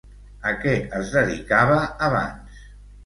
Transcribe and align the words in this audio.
A 0.51 0.53
què 0.63 0.73
es 1.01 1.11
dedicava 1.17 1.77
abans? 2.11 2.67